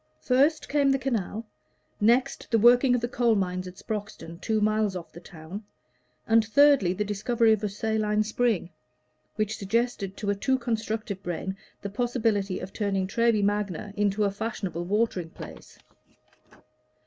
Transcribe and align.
First 0.23 0.67
came 0.67 0.89
the 0.89 0.97
canal; 0.97 1.45
next, 1.99 2.47
the 2.49 2.57
working 2.57 2.95
of 2.95 3.01
the 3.01 3.07
coal 3.07 3.35
mines 3.35 3.67
at 3.67 3.75
Sproxton, 3.75 4.41
two 4.41 4.59
miles 4.59 4.95
off 4.95 5.11
the 5.11 5.19
town; 5.19 5.63
and 6.25 6.43
thirdly, 6.43 6.91
the 6.91 7.03
discovery 7.03 7.53
of 7.53 7.63
a 7.63 7.69
saline 7.69 8.23
spring, 8.23 8.71
which 9.35 9.55
suggested 9.57 10.17
to 10.17 10.31
a 10.31 10.35
too 10.35 10.57
constructive 10.57 11.21
brain 11.21 11.55
the 11.83 11.89
possibility 11.91 12.57
of 12.59 12.73
turning 12.73 13.05
Treby 13.05 13.43
Magna 13.43 13.93
into 13.95 14.23
a 14.23 14.31
fashionable 14.31 14.85
watering 14.85 15.29
place. 15.29 15.77